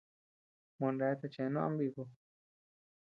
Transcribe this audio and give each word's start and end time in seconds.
Moneatea 0.79 1.31
cheʼë 1.33 1.49
no 1.51 1.59
ama 1.63 1.77
bíku. 1.79 2.03